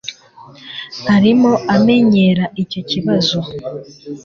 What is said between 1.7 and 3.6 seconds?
amenyera icyo kibazo